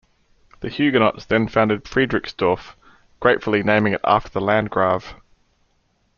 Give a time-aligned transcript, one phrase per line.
[0.61, 2.73] The Huguenots then founded Friedrichsdorf,
[3.19, 5.13] gratefully naming it after the Landgrave.